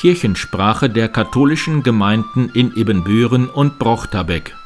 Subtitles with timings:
[0.00, 4.56] Kirchensprache der katholischen Gemeinden in Ibbenbüren und Brochterbeck.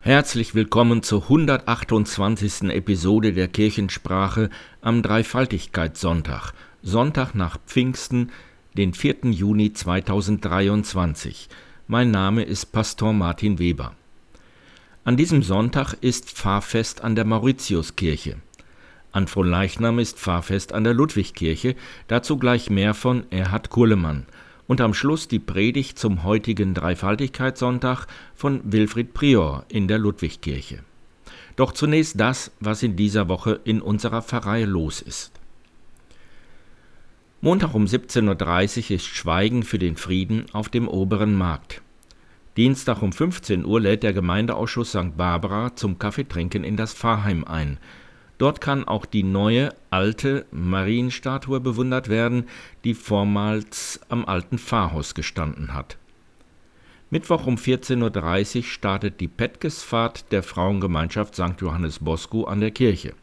[0.00, 2.64] Herzlich willkommen zur 128.
[2.64, 4.50] Episode der Kirchensprache
[4.82, 6.52] am Dreifaltigkeitssonntag,
[6.82, 8.30] Sonntag nach Pfingsten,
[8.76, 9.30] den 4.
[9.30, 11.48] Juni 2023.
[11.86, 13.94] Mein Name ist Pastor Martin Weber.
[15.04, 18.36] An diesem Sonntag ist Pfarrfest an der Mauritiuskirche.
[19.12, 21.74] An Fronleichnam ist Pfarrfest an der Ludwigkirche,
[22.08, 24.26] dazu gleich mehr von Erhard Kurlemann.
[24.66, 30.80] Und am Schluss die Predigt zum heutigen Dreifaltigkeitssonntag von Wilfried Prior in der Ludwigkirche.
[31.56, 35.32] Doch zunächst das, was in dieser Woche in unserer Pfarrei los ist.
[37.40, 41.82] Montag um 17.30 Uhr ist Schweigen für den Frieden auf dem oberen Markt.
[42.56, 45.16] Dienstag um 15 Uhr lädt der Gemeindeausschuss St.
[45.16, 47.78] Barbara zum Kaffeetrinken in das Pfarrheim ein.
[48.38, 52.44] Dort kann auch die neue, alte Marienstatue bewundert werden,
[52.84, 55.98] die vormals am alten Pfarrhaus gestanden hat.
[57.10, 61.60] Mittwoch um 14.30 Uhr startet die Petkesfahrt der Frauengemeinschaft St.
[61.60, 63.14] Johannes Bosco an der Kirche.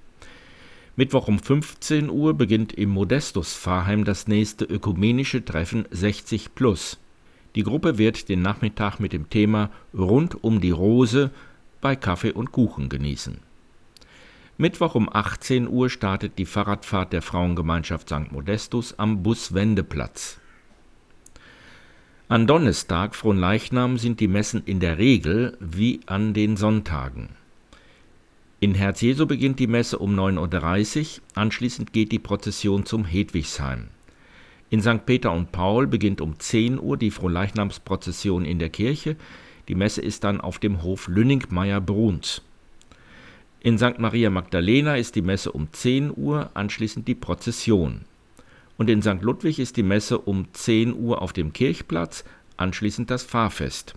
[0.98, 6.98] Mittwoch um 15 Uhr beginnt im Modestus Pfarrheim das nächste ökumenische Treffen 60 Plus.
[7.56, 11.32] Die Gruppe wird den Nachmittag mit dem Thema Rund um die Rose
[11.80, 13.45] bei Kaffee und Kuchen genießen.
[14.58, 18.32] Mittwoch um 18 Uhr startet die Fahrradfahrt der Frauengemeinschaft St.
[18.32, 20.40] Modestus am Buswendeplatz.
[22.30, 27.32] An Donnerstag, Fronleichnam, sind die Messen in der Regel wie an den Sonntagen.
[28.62, 33.90] In Herz Jesu beginnt die Messe um 9.30 Uhr, anschließend geht die Prozession zum Hedwigsheim.
[34.70, 35.06] In St.
[35.06, 39.18] Peter und Paul beginnt um 10 Uhr die Fronleichnamsprozession in der Kirche.
[39.68, 42.42] Die Messe ist dann auf dem Hof Lünningmeier-Bruns.
[43.62, 43.98] In St.
[43.98, 48.02] Maria Magdalena ist die Messe um 10 Uhr, anschließend die Prozession.
[48.78, 49.22] Und in St.
[49.22, 52.24] Ludwig ist die Messe um 10 Uhr auf dem Kirchplatz,
[52.58, 53.96] anschließend das Fahrfest.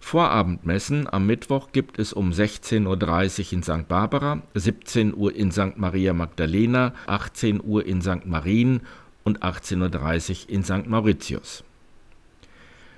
[0.00, 3.88] Vorabendmessen am Mittwoch gibt es um 16.30 Uhr in St.
[3.88, 5.76] Barbara, 17 Uhr in St.
[5.76, 8.26] Maria Magdalena, 18 Uhr in St.
[8.26, 8.80] Marien
[9.22, 10.88] und 18.30 Uhr in St.
[10.88, 11.62] Mauritius.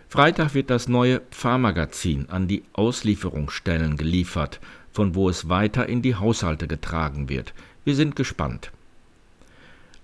[0.09, 4.61] Freitag wird das neue Pfarrmagazin an die Auslieferungsstellen geliefert,
[4.95, 7.53] von wo es weiter in die Haushalte getragen wird.
[7.85, 8.73] Wir sind gespannt.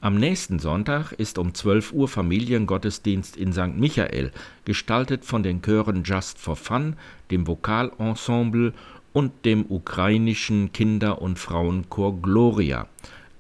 [0.02, 3.76] Am nächsten Sonntag ist um 12 Uhr Familiengottesdienst in St.
[3.76, 4.32] Michael,
[4.66, 6.96] gestaltet von den Chören Just for Fun,
[7.30, 8.74] dem Vokalensemble
[9.14, 12.86] und dem ukrainischen Kinder- und Frauenchor Gloria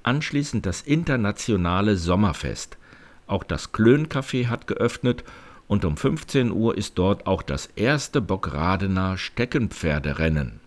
[0.02, 2.76] anschließend das internationale Sommerfest.
[3.26, 5.24] Auch das Klöncafé hat geöffnet
[5.68, 10.59] und um 15 Uhr ist dort auch das erste Bockradener Steckenpferderennen.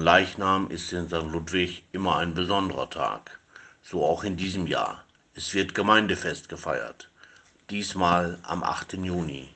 [0.00, 1.22] Leichnam ist in St.
[1.22, 3.38] Ludwig immer ein besonderer Tag.
[3.82, 5.04] So auch in diesem Jahr.
[5.34, 7.10] Es wird Gemeindefest gefeiert.
[7.70, 8.94] Diesmal am 8.
[8.94, 9.48] Juni.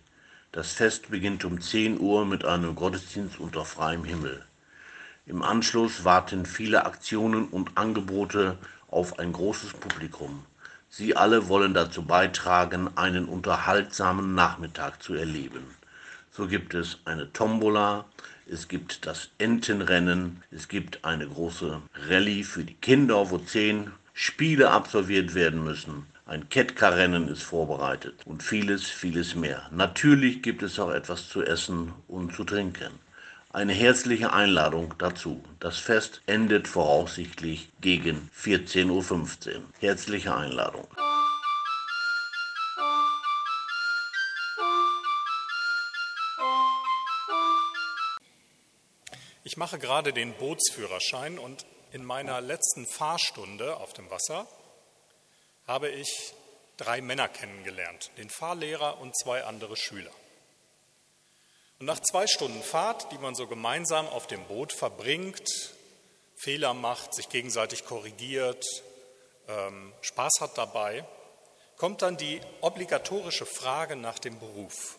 [0.53, 4.45] Das Fest beginnt um 10 Uhr mit einem Gottesdienst unter freiem Himmel.
[5.27, 8.59] Im Anschluss warten viele Aktionen und Angebote
[8.91, 10.45] auf ein großes Publikum.
[10.89, 15.65] Sie alle wollen dazu beitragen, einen unterhaltsamen Nachmittag zu erleben.
[16.35, 18.07] So gibt es eine Tombola,
[18.51, 24.71] es gibt das Entenrennen, es gibt eine große Rallye für die Kinder, wo zehn Spiele
[24.71, 26.07] absolviert werden müssen.
[26.25, 29.69] Ein Kettkarrennen ist vorbereitet und vieles, vieles mehr.
[29.71, 32.93] Natürlich gibt es auch etwas zu essen und zu trinken.
[33.53, 35.45] Eine herzliche Einladung dazu.
[35.61, 39.63] Das Fest endet voraussichtlich gegen 14.15 Uhr.
[39.81, 40.87] Herzliche Einladung.
[49.53, 54.49] Ich mache gerade den Bootsführerschein und in meiner letzten Fahrstunde auf dem Wasser
[55.67, 56.33] habe ich
[56.79, 60.11] drei Männer kennengelernt, den Fahrlehrer und zwei andere Schüler.
[61.79, 65.75] Und nach zwei Stunden Fahrt, die man so gemeinsam auf dem Boot verbringt,
[66.35, 68.65] Fehler macht, sich gegenseitig korrigiert,
[69.49, 71.05] ähm, Spaß hat dabei,
[71.77, 74.97] kommt dann die obligatorische Frage nach dem Beruf.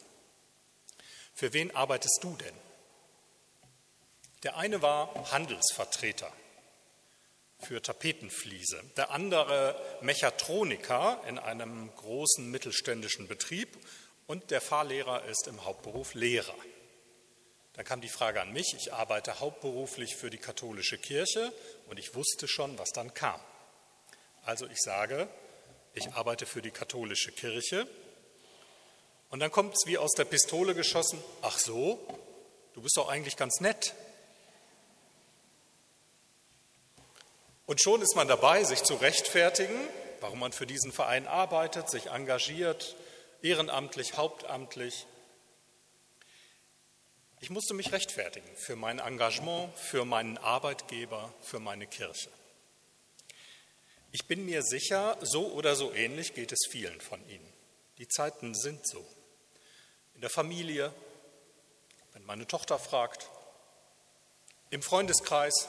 [1.34, 2.73] Für wen arbeitest du denn?
[4.44, 6.32] Der eine war Handelsvertreter
[7.60, 8.82] für Tapetenfliese.
[8.98, 13.70] Der andere Mechatroniker in einem großen mittelständischen Betrieb
[14.28, 16.56] und der Fahrlehrer ist im Hauptberuf Lehrer.
[17.74, 21.52] Dann kam die Frage an mich, ich arbeite hauptberuflich für die katholische Kirche
[21.88, 23.40] und ich wusste schon, was dann kam.
[24.44, 25.28] Also ich sage,
[25.94, 27.88] ich arbeite für die katholische Kirche
[29.30, 31.98] und dann kommt es wie aus der Pistole geschossen, ach so,
[32.74, 33.96] du bist doch eigentlich ganz nett.
[37.66, 39.80] Und schon ist man dabei, sich zu rechtfertigen,
[40.20, 42.96] warum man für diesen Verein arbeitet, sich engagiert,
[43.42, 45.06] ehrenamtlich, hauptamtlich.
[47.40, 52.30] Ich musste mich rechtfertigen für mein Engagement, für meinen Arbeitgeber, für meine Kirche.
[54.12, 57.52] Ich bin mir sicher, so oder so ähnlich geht es vielen von Ihnen.
[57.98, 59.06] Die Zeiten sind so.
[60.16, 60.94] In der Familie,
[62.14, 63.28] wenn meine Tochter fragt,
[64.70, 65.68] im Freundeskreis,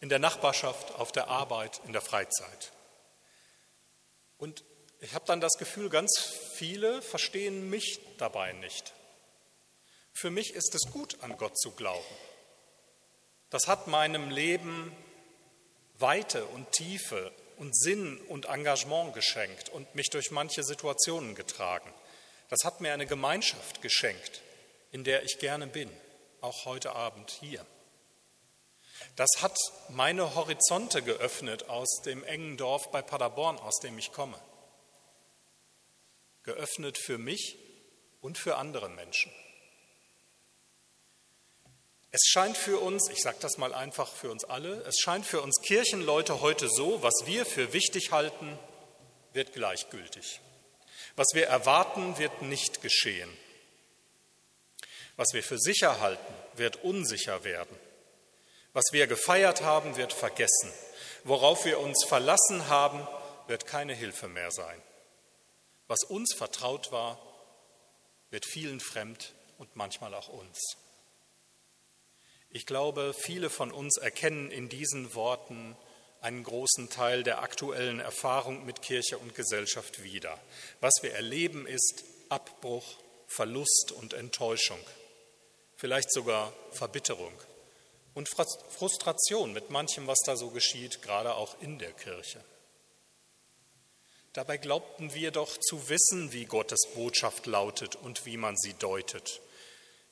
[0.00, 2.72] in der Nachbarschaft, auf der Arbeit, in der Freizeit.
[4.38, 4.64] Und
[5.00, 6.18] ich habe dann das Gefühl, ganz
[6.54, 8.92] viele verstehen mich dabei nicht.
[10.12, 12.16] Für mich ist es gut, an Gott zu glauben.
[13.50, 14.94] Das hat meinem Leben
[15.98, 21.92] Weite und Tiefe und Sinn und Engagement geschenkt und mich durch manche Situationen getragen.
[22.48, 24.40] Das hat mir eine Gemeinschaft geschenkt,
[24.92, 25.90] in der ich gerne bin,
[26.40, 27.64] auch heute Abend hier.
[29.16, 29.56] Das hat
[29.88, 34.38] meine Horizonte geöffnet aus dem engen Dorf bei Paderborn, aus dem ich komme.
[36.42, 37.58] Geöffnet für mich
[38.20, 39.32] und für andere Menschen.
[42.12, 45.42] Es scheint für uns, ich sage das mal einfach für uns alle, es scheint für
[45.42, 48.58] uns Kirchenleute heute so, was wir für wichtig halten,
[49.32, 50.40] wird gleichgültig.
[51.14, 53.30] Was wir erwarten, wird nicht geschehen.
[55.16, 57.78] Was wir für sicher halten, wird unsicher werden.
[58.72, 60.72] Was wir gefeiert haben, wird vergessen.
[61.24, 63.06] Worauf wir uns verlassen haben,
[63.48, 64.80] wird keine Hilfe mehr sein.
[65.88, 67.20] Was uns vertraut war,
[68.30, 70.58] wird vielen fremd und manchmal auch uns.
[72.48, 75.76] Ich glaube, viele von uns erkennen in diesen Worten
[76.20, 80.38] einen großen Teil der aktuellen Erfahrung mit Kirche und Gesellschaft wieder.
[80.80, 82.84] Was wir erleben ist Abbruch,
[83.26, 84.80] Verlust und Enttäuschung,
[85.76, 87.32] vielleicht sogar Verbitterung
[88.14, 92.42] und Frustration mit manchem, was da so geschieht, gerade auch in der Kirche.
[94.32, 99.40] Dabei glaubten wir doch zu wissen, wie Gottes Botschaft lautet und wie man sie deutet.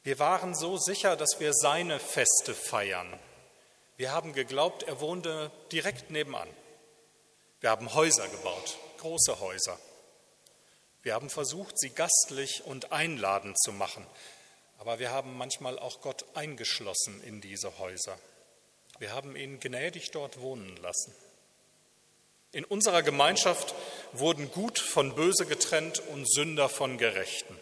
[0.02, 3.18] Wir waren so sicher, dass wir seine Feste feiern.
[3.96, 6.48] Wir haben geglaubt, er wohnte direkt nebenan.
[7.60, 9.78] Wir haben Häuser gebaut, große Häuser.
[11.02, 14.06] Wir haben versucht, sie gastlich und einladend zu machen,
[14.78, 18.18] aber wir haben manchmal auch Gott eingeschlossen in diese Häuser.
[18.98, 21.14] Wir haben ihn gnädig dort wohnen lassen.
[22.52, 23.74] In unserer Gemeinschaft
[24.12, 27.58] wurden Gut von Böse getrennt und Sünder von Gerechten.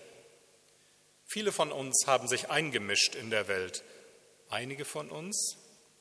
[1.24, 3.82] Viele von uns haben sich eingemischt in der Welt.
[4.48, 5.56] Einige von uns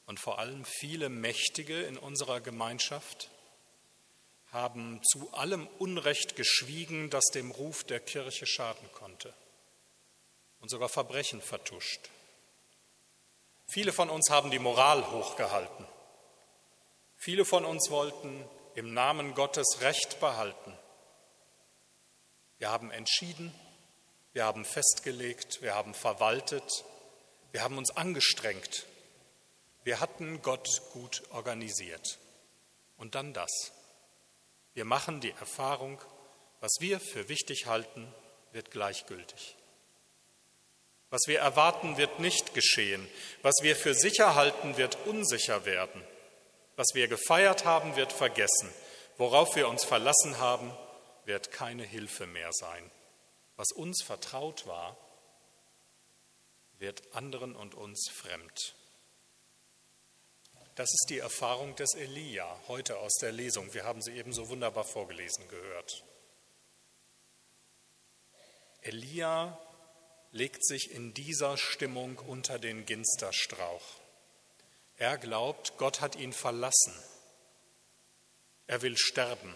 [0.06, 3.32] und vor allem viele Mächtige in unserer Gemeinschaft
[4.52, 9.34] haben zu allem Unrecht geschwiegen, das dem Ruf der Kirche schaden konnte
[10.66, 12.10] und sogar Verbrechen vertuscht.
[13.68, 15.86] Viele von uns haben die Moral hochgehalten.
[17.18, 20.76] Viele von uns wollten im Namen Gottes Recht behalten.
[22.58, 23.54] Wir haben entschieden,
[24.34, 26.84] wir haben festgelegt, wir haben verwaltet,
[27.52, 28.88] wir haben uns angestrengt.
[29.84, 32.18] Wir hatten Gott gut organisiert.
[32.98, 33.72] Und dann das.
[34.74, 36.02] Wir machen die Erfahrung,
[36.60, 38.12] was wir für wichtig halten,
[38.52, 39.58] wird gleichgültig.
[41.10, 43.08] Was wir erwarten, wird nicht geschehen.
[43.42, 46.04] Was wir für sicher halten, wird unsicher werden.
[46.76, 48.74] Was wir gefeiert haben, wird vergessen.
[49.18, 50.76] Worauf wir uns verlassen haben,
[51.26, 52.92] wird keine Hilfe mehr sein.
[53.56, 54.98] Was uns vertraut war,
[56.78, 58.76] wird anderen und uns fremd.
[60.76, 63.74] Das ist die Erfahrung des Elia heute aus der Lesung.
[63.74, 66.04] Wir haben sie eben so wunderbar vorgelesen gehört.
[68.82, 69.58] Elia
[70.36, 73.86] legt sich in dieser Stimmung unter den Ginsterstrauch.
[74.98, 76.94] Er glaubt, Gott hat ihn verlassen.
[78.68, 79.54] Er will sterben.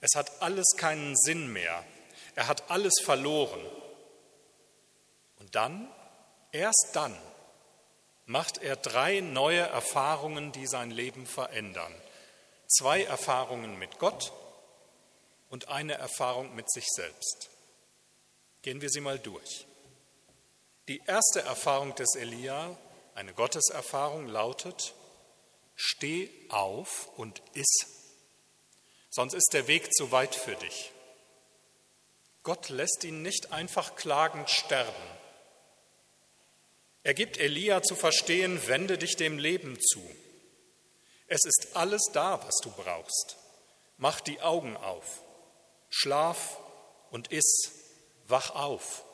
[0.00, 1.84] Es hat alles keinen Sinn mehr.
[2.34, 3.64] Er hat alles verloren.
[5.38, 5.92] Und dann,
[6.50, 7.16] erst dann,
[8.24, 11.94] macht er drei neue Erfahrungen, die sein Leben verändern.
[12.66, 14.32] Zwei Erfahrungen mit Gott
[15.50, 17.50] und eine Erfahrung mit sich selbst.
[18.66, 19.64] Gehen wir sie mal durch.
[20.88, 22.76] Die erste Erfahrung des Elia,
[23.14, 24.92] eine Gotteserfahrung, lautet,
[25.76, 27.86] steh auf und iss,
[29.08, 30.90] sonst ist der Weg zu weit für dich.
[32.42, 35.10] Gott lässt ihn nicht einfach klagend sterben.
[37.04, 40.02] Er gibt Elia zu verstehen, wende dich dem Leben zu.
[41.28, 43.36] Es ist alles da, was du brauchst.
[43.96, 45.22] Mach die Augen auf,
[45.88, 46.58] schlaf
[47.12, 47.85] und iss,
[48.28, 49.04] wach auf.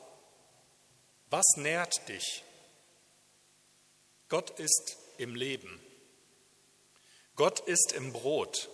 [1.29, 2.43] Was nährt dich?
[4.29, 5.81] Gott ist im Leben.
[7.35, 8.69] Gott ist im Brot.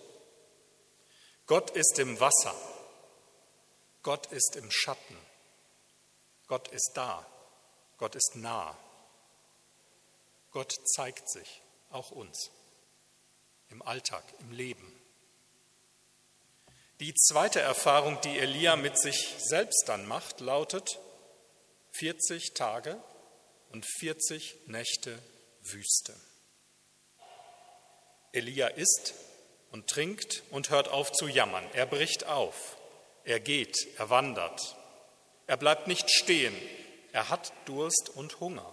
[1.46, 2.54] Gott ist im Wasser.
[4.02, 5.16] Gott ist im Schatten.
[6.46, 7.26] Gott ist da.
[7.98, 8.76] Gott ist nah.
[10.52, 12.50] Gott zeigt sich, auch uns,
[13.68, 14.89] im Alltag, im Leben.
[17.00, 20.98] Die zweite Erfahrung, die Elia mit sich selbst dann macht, lautet
[21.92, 23.02] 40 Tage
[23.70, 25.18] und 40 Nächte
[25.62, 26.14] Wüste.
[28.32, 29.14] Elia isst
[29.72, 31.68] und trinkt und hört auf zu jammern.
[31.72, 32.76] Er bricht auf.
[33.24, 34.76] Er geht, er wandert.
[35.46, 36.54] Er bleibt nicht stehen.
[37.12, 38.72] Er hat Durst und Hunger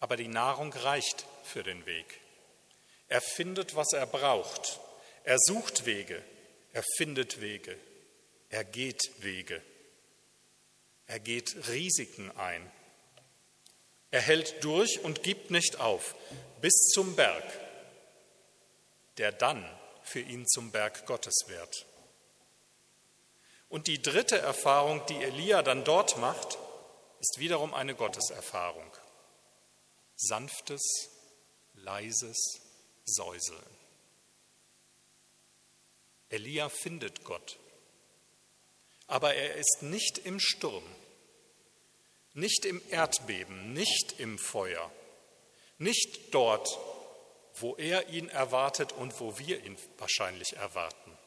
[0.00, 2.20] aber die Nahrung reicht für den Weg.
[3.08, 4.80] Er findet, was er braucht.
[5.24, 6.22] Er sucht Wege,
[6.72, 7.76] er findet Wege,
[8.48, 9.62] er geht Wege.
[11.06, 12.70] Er geht Risiken ein.
[14.12, 16.14] Er hält durch und gibt nicht auf
[16.60, 17.44] bis zum Berg,
[19.18, 19.68] der dann
[20.04, 21.86] für ihn zum Berg Gottes wird.
[23.68, 26.58] Und die dritte Erfahrung, die Elia dann dort macht,
[27.20, 28.90] ist wiederum eine Gotteserfahrung
[30.16, 30.82] sanftes,
[31.74, 32.60] leises
[33.04, 33.79] Säuseln.
[36.30, 37.58] Elia findet Gott,
[39.08, 40.84] aber er ist nicht im Sturm,
[42.34, 44.92] nicht im Erdbeben, nicht im Feuer,
[45.78, 46.78] nicht dort,
[47.56, 51.18] wo er ihn erwartet und wo wir ihn wahrscheinlich erwarten.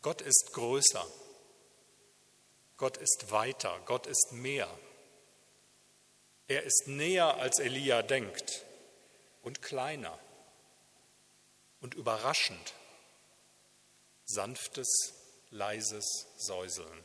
[0.00, 1.06] Gott ist größer,
[2.78, 4.68] Gott ist weiter, Gott ist mehr.
[6.46, 8.64] Er ist näher, als Elia denkt
[9.42, 10.18] und kleiner
[11.80, 12.74] und überraschend.
[14.24, 15.14] Sanftes,
[15.50, 17.04] leises Säuseln.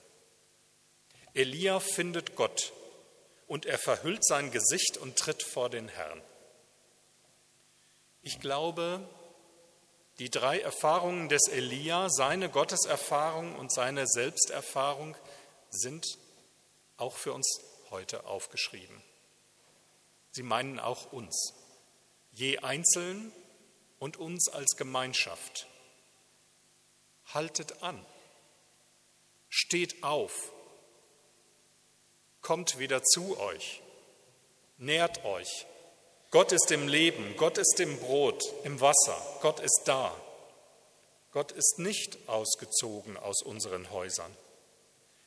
[1.34, 2.74] Elia findet Gott
[3.48, 6.22] und er verhüllt sein Gesicht und tritt vor den Herrn.
[8.22, 9.08] Ich glaube,
[10.20, 15.15] die drei Erfahrungen des Elia, seine Gotteserfahrung und seine Selbsterfahrung,
[15.70, 16.06] sind
[16.98, 19.01] auch für uns heute aufgeschrieben.
[20.32, 21.53] Sie meinen auch uns,
[22.32, 23.32] je einzeln
[24.03, 25.65] und uns als Gemeinschaft.
[27.27, 28.05] Haltet an,
[29.48, 30.51] steht auf,
[32.41, 33.81] kommt wieder zu euch,
[34.77, 35.65] nährt euch.
[36.31, 40.13] Gott ist im Leben, Gott ist im Brot, im Wasser, Gott ist da.
[41.31, 44.36] Gott ist nicht ausgezogen aus unseren Häusern.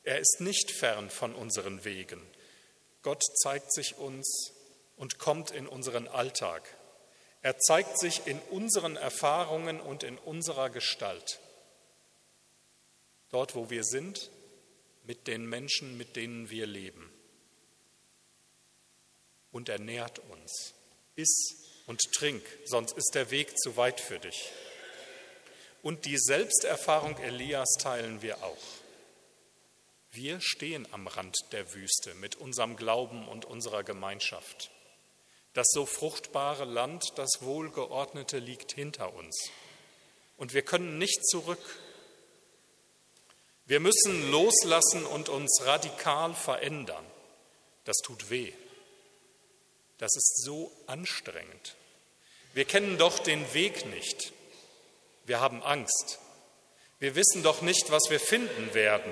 [0.03, 2.21] Er ist nicht fern von unseren Wegen.
[3.01, 4.53] Gott zeigt sich uns
[4.97, 6.76] und kommt in unseren Alltag.
[7.41, 11.39] Er zeigt sich in unseren Erfahrungen und in unserer Gestalt.
[13.29, 14.31] Dort, wo wir sind,
[15.03, 17.11] mit den Menschen, mit denen wir leben.
[19.51, 20.73] Und er nährt uns.
[21.15, 21.55] Iss
[21.87, 24.51] und trink, sonst ist der Weg zu weit für dich.
[25.81, 28.63] Und die Selbsterfahrung Elias teilen wir auch.
[30.11, 34.71] Wir stehen am Rand der Wüste mit unserem Glauben und unserer Gemeinschaft.
[35.57, 39.49] Das so fruchtbare Land, das Wohlgeordnete liegt hinter uns.
[40.37, 41.79] Und wir können nicht zurück.
[43.65, 47.03] Wir müssen loslassen und uns radikal verändern.
[47.85, 48.53] Das tut weh.
[49.97, 51.75] Das ist so anstrengend.
[52.53, 54.33] Wir kennen doch den Weg nicht.
[55.25, 56.19] Wir haben Angst.
[56.99, 59.11] Wir wissen doch nicht, was wir finden werden.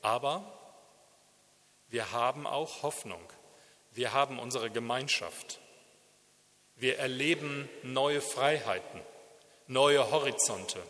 [0.00, 0.44] Aber
[1.88, 3.28] wir haben auch Hoffnung.
[3.92, 5.60] Wir haben unsere Gemeinschaft.
[6.76, 9.00] Wir erleben neue Freiheiten,
[9.66, 10.82] neue Horizonte.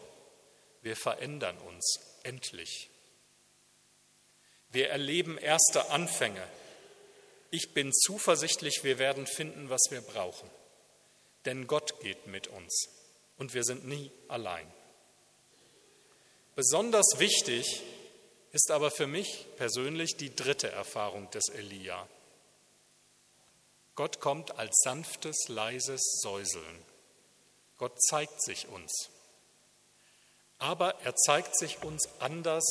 [0.83, 2.90] Wir verändern uns endlich.
[4.71, 6.47] Wir erleben erste Anfänge.
[7.50, 10.49] Ich bin zuversichtlich, wir werden finden, was wir brauchen.
[11.45, 12.88] Denn Gott geht mit uns
[13.37, 14.71] und wir sind nie allein.
[16.54, 17.83] Besonders wichtig
[18.52, 22.07] ist aber für mich persönlich die dritte Erfahrung des Elia.
[24.00, 26.85] Gott kommt als sanftes, leises Säuseln.
[27.76, 29.11] Gott zeigt sich uns.
[30.57, 32.64] Aber er zeigt sich uns anders,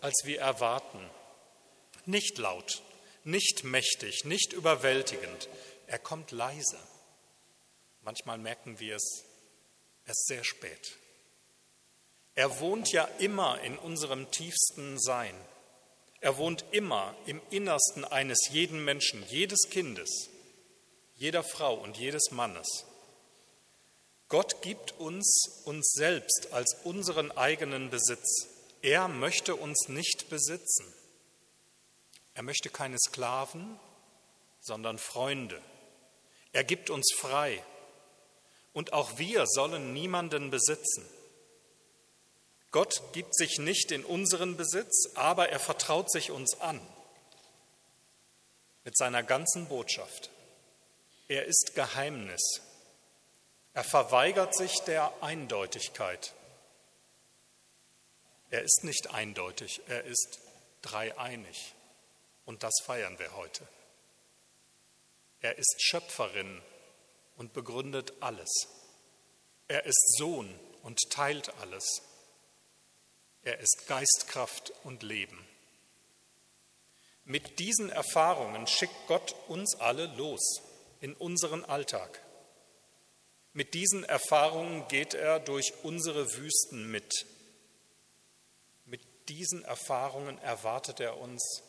[0.00, 1.00] als wir erwarten.
[2.04, 2.84] Nicht laut,
[3.24, 5.48] nicht mächtig, nicht überwältigend.
[5.88, 6.78] Er kommt leise.
[8.02, 9.24] Manchmal merken wir es
[10.06, 10.98] erst sehr spät.
[12.36, 15.34] Er wohnt ja immer in unserem tiefsten Sein.
[16.20, 20.30] Er wohnt immer im Innersten eines jeden Menschen, jedes Kindes
[21.16, 22.84] jeder Frau und jedes Mannes.
[24.28, 28.48] Gott gibt uns uns selbst als unseren eigenen Besitz.
[28.82, 30.92] Er möchte uns nicht besitzen.
[32.34, 33.78] Er möchte keine Sklaven,
[34.60, 35.60] sondern Freunde.
[36.52, 37.62] Er gibt uns frei.
[38.72, 41.08] Und auch wir sollen niemanden besitzen.
[42.72, 46.80] Gott gibt sich nicht in unseren Besitz, aber er vertraut sich uns an
[48.84, 50.30] mit seiner ganzen Botschaft.
[51.28, 52.60] Er ist Geheimnis.
[53.74, 56.34] Er verweigert sich der Eindeutigkeit.
[58.50, 60.38] Er ist nicht eindeutig, er ist
[60.82, 61.74] dreieinig.
[62.44, 63.66] Und das feiern wir heute.
[65.40, 66.62] Er ist Schöpferin
[67.36, 68.68] und begründet alles.
[69.66, 72.02] Er ist Sohn und teilt alles.
[73.42, 75.44] Er ist Geistkraft und Leben.
[77.24, 80.62] Mit diesen Erfahrungen schickt Gott uns alle los
[81.00, 82.22] in unseren Alltag.
[83.52, 87.26] Mit diesen Erfahrungen geht er durch unsere Wüsten mit.
[88.84, 91.62] Mit diesen Erfahrungen erwartet er uns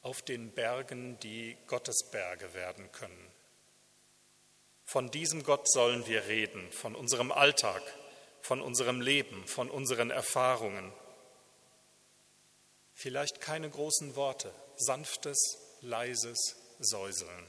[0.00, 3.30] auf den Bergen, die Gottesberge werden können.
[4.84, 7.82] Von diesem Gott sollen wir reden, von unserem Alltag,
[8.40, 10.92] von unserem Leben, von unseren Erfahrungen.
[12.94, 15.38] Vielleicht keine großen Worte, sanftes,
[15.80, 17.46] leises Säuseln.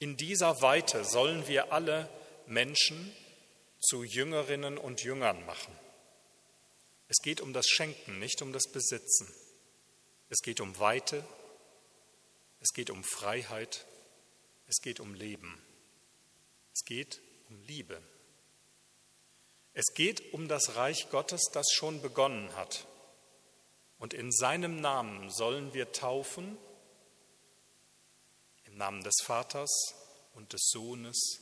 [0.00, 2.08] In dieser Weite sollen wir alle
[2.46, 3.14] Menschen
[3.80, 5.78] zu Jüngerinnen und Jüngern machen.
[7.08, 9.30] Es geht um das Schenken, nicht um das Besitzen.
[10.30, 11.22] Es geht um Weite,
[12.60, 13.84] es geht um Freiheit,
[14.68, 15.60] es geht um Leben,
[16.72, 18.00] es geht um Liebe.
[19.74, 22.86] Es geht um das Reich Gottes, das schon begonnen hat.
[23.98, 26.56] Und in seinem Namen sollen wir taufen,
[28.80, 29.94] Namen des Vaters
[30.32, 31.38] und des Sohnes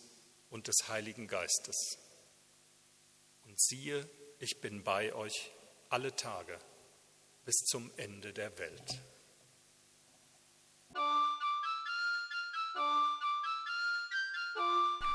[0.50, 1.96] und des Heiligen Geistes.
[3.44, 5.52] Und siehe, ich bin bei euch
[5.88, 6.58] alle Tage
[7.44, 9.00] bis zum Ende der Welt.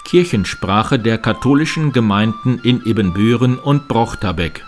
[0.05, 4.63] Kirchensprache der katholischen Gemeinden in Ebenbüren und Brochterbeck